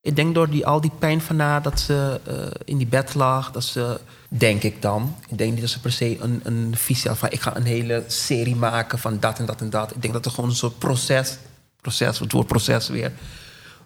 [0.00, 3.14] Ik denk door die, al die pijn van haar dat ze uh, in die bed
[3.14, 6.76] lag, dat ze, denk ik dan, ik denk niet dat ze per se een, een
[6.76, 9.94] visie had van ik ga een hele serie maken van dat en dat en dat.
[9.94, 11.38] Ik denk dat er gewoon een soort proces,
[11.80, 13.12] proces, het woord proces weer,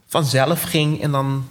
[0.07, 1.49] vanzelf ging en dan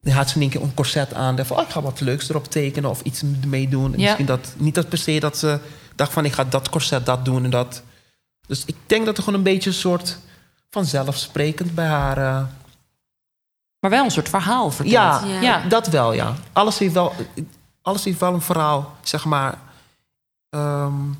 [0.00, 1.46] dan had ze in één keer een corset aan.
[1.46, 3.90] Van, oh, ik ga wat leuks erop tekenen of iets ermee doen.
[3.90, 3.96] Ja.
[3.96, 5.58] Misschien dat, niet dat per se dat ze
[5.94, 6.24] dacht van...
[6.24, 7.82] ik ga dat corset, dat doen en dat.
[8.46, 10.18] Dus ik denk dat er gewoon een beetje een soort
[10.70, 12.18] vanzelfsprekend bij haar...
[12.18, 12.42] Uh...
[13.80, 14.92] Maar wel een soort verhaal vertelt.
[14.92, 16.34] Ja, ja, dat wel, ja.
[16.52, 17.12] Alles heeft wel,
[17.82, 19.58] alles heeft wel een verhaal, zeg maar.
[20.50, 21.18] Um...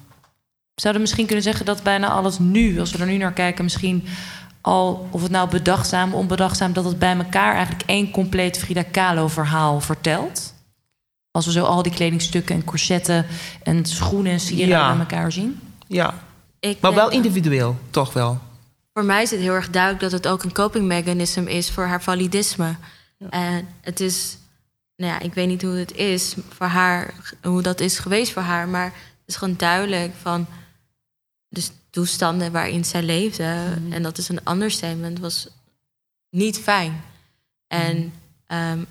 [0.75, 3.65] Zouden misschien kunnen zeggen dat bijna alles nu, als we er nu naar kijken...
[3.65, 4.07] misschien
[4.61, 9.29] al, of het nou bedachtzaam, onbedachtzaam, dat het bij elkaar eigenlijk één compleet Frida Kahlo
[9.29, 10.55] verhaal vertelt?
[11.31, 13.27] Als we zo al die kledingstukken en corsetten
[13.63, 15.61] en schoenen en sieraden bij elkaar zien?
[15.87, 16.15] Ja,
[16.61, 18.39] Ik maar wel individueel, toch wel.
[18.93, 21.85] Voor mij is het heel erg duidelijk dat het ook een coping mechanism is voor
[21.85, 22.77] haar validisme.
[23.31, 24.39] En het is,
[24.97, 28.43] nou ja, ik weet niet hoe het is voor haar, hoe dat is geweest voor
[28.43, 30.47] haar, maar het is gewoon duidelijk van.
[31.49, 33.77] Dus toestanden waarin zij leefde.
[33.81, 33.93] Mhm.
[33.93, 35.49] En dat is een understatement, was
[36.31, 37.03] niet fijn.
[37.67, 38.13] En
[38.47, 38.87] um,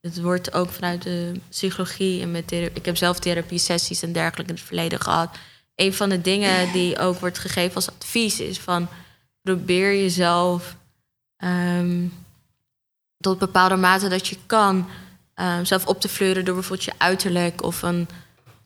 [0.00, 4.50] het wordt ook vanuit de psychologie en met ik heb zelf therapie sessies en dergelijke
[4.50, 5.36] in het verleden gehad.
[5.74, 8.88] Een van de dingen die ook wordt gegeven als advies is van
[9.42, 10.76] probeer jezelf
[11.44, 12.12] um,
[13.18, 14.88] tot bepaalde mate dat je kan
[15.34, 18.08] ehm, zelf op te fleuren door bijvoorbeeld je uiterlijk of een,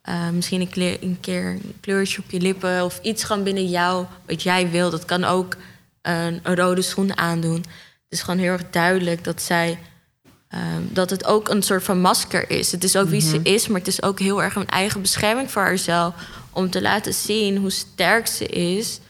[0.03, 3.69] eh, misschien een, kleur, een keer een kleurtje op je lippen of iets gewoon binnen
[3.69, 4.91] jou wat jij wil.
[4.91, 5.57] Dat kan ook
[6.03, 7.57] een, een rode schoen aandoen.
[7.57, 9.79] Het is gewoon heel erg duidelijk dat zij
[10.49, 12.73] ehm, dat het ook een soort van masker is.
[12.73, 15.51] Het is ook wie ze is, maar het is ook heel erg een eigen bescherming
[15.51, 16.15] voor haarzelf
[16.51, 19.01] om te laten zien hoe sterk ze is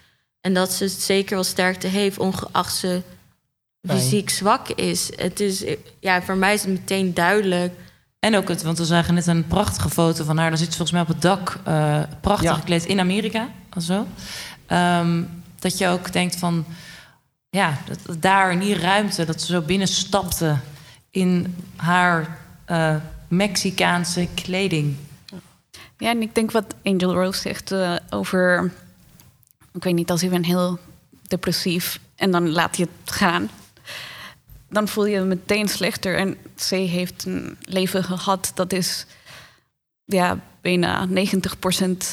[0.41, 3.03] en dat ze zeker wel sterkte heeft, ongeacht ze
[3.89, 5.11] fysiek zwak is.
[5.17, 5.65] Het is,
[6.01, 7.73] ja, voor mij is het meteen duidelijk.
[8.21, 10.49] En ook het, want we zagen net een prachtige foto van haar.
[10.49, 12.55] Dan zit ze volgens mij op het dak, eh, prachtig Ja.
[12.55, 14.07] gekleed in Amerika, of zo.
[14.67, 15.23] Ehm,
[15.59, 16.65] dat je ook denkt van,
[17.51, 20.57] ja, dat, dat daar in die ruimte, dat ze zo binnenstapte
[21.11, 22.95] in haar eh,
[23.29, 24.97] Mexicaanse kleding.
[25.99, 28.73] Ja, en ik denk wat Angel Rose zegt eh, over...
[29.73, 30.79] Ik weet niet, als je bent heel
[31.29, 33.51] depressief en dan laat je het gaan...
[34.71, 36.17] dan voel je je meteen slechter.
[36.17, 39.07] En ze heeft een leven gehad dat is
[40.05, 41.13] ja, bijna 90%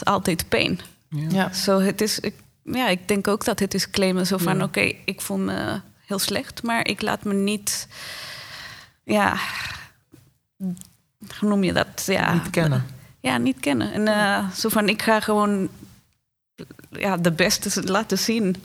[0.03, 0.79] altijd pijn.
[1.09, 1.53] Ja.
[1.53, 4.57] Zo, het is, ik, ja, ik denk ook dat het is claimen zo van...
[4.57, 4.63] Ja.
[4.63, 7.87] oké, ik voel me heel slecht, maar ik laat me niet...
[9.03, 9.37] Ja,
[11.39, 12.03] hoe noem je dat?
[12.05, 12.85] Ja, Niet kennen.
[13.19, 13.93] ja, niet kennen.
[13.93, 15.69] En eh, zo van, ik ga gewoon
[16.89, 18.55] ja, de beste laten zien.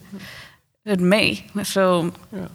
[0.83, 1.45] Het mee.
[1.53, 2.49] Maar Zo, Ja.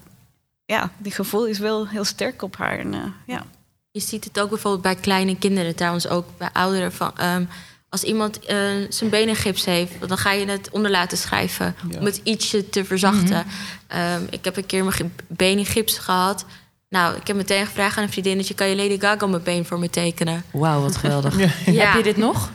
[0.67, 2.80] Ja, die gevoel is wel heel sterk op haar.
[2.80, 3.45] En, eh, ja.
[3.91, 6.91] Je ziet het ook bijvoorbeeld bij kleine kinderen, trouwens ook bij ouderen.
[6.93, 7.43] Van, ehm,
[7.89, 8.58] als iemand eh,
[8.89, 11.99] zijn benen gips heeft, dan ga je het onder laten schrijven Ja.
[11.99, 13.45] om het ietsje te verzachten.
[13.88, 16.45] Ehm, ik heb een keer mijn gi- been in gips gehad.
[16.89, 19.80] Nou, ik heb meteen gevraagd aan een vriendinnetje: kan je Lady Gaga mijn been voor
[19.80, 20.43] me tekenen?
[20.51, 21.39] Wauw, wat geweldig.
[21.65, 21.86] Ja.
[21.86, 22.49] Heb je dit nog?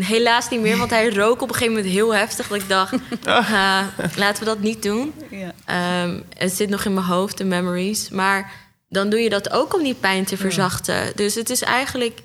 [0.00, 2.48] Helaas niet meer, want hij rook op een gegeven moment heel heftig.
[2.48, 3.82] Dat ik dacht, ah,
[4.16, 5.12] laten we dat niet doen.
[5.30, 5.52] Ja.
[5.64, 8.10] Ehm, het zit nog in mijn hoofd, de memories.
[8.10, 8.50] Maar
[8.88, 11.12] dan doe je dat ook om die pijn te verzachten.
[11.14, 12.20] Dus het is eigenlijk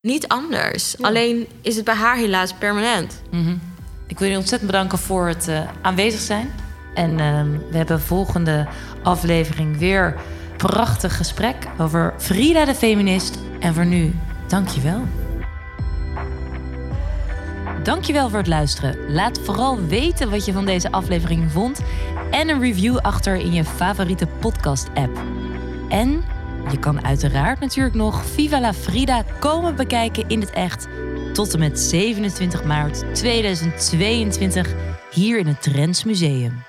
[0.00, 0.96] niet anders.
[1.00, 3.22] Alleen is het bij haar helaas permanent.
[3.30, 3.56] Mhm.
[4.06, 6.54] Ik wil je ontzettend bedanken voor het eh, aanwezig zijn.
[6.94, 8.66] En ehm, we hebben volgende
[9.02, 10.04] aflevering weer
[10.50, 13.38] een prachtig gesprek over Frida de feminist.
[13.60, 14.14] En voor nu,
[14.46, 15.25] dankjewel.
[17.86, 19.12] Dankjewel voor het luisteren.
[19.12, 21.80] Laat vooral weten wat je van deze aflevering vond.
[22.30, 25.18] En een review achter in je favoriete podcast-app.
[25.88, 26.24] En
[26.70, 30.88] je kan uiteraard natuurlijk nog Viva la Frida komen bekijken in het echt.
[31.32, 34.74] Tot en met 27 maart 2022
[35.10, 36.65] hier in het Trends Museum.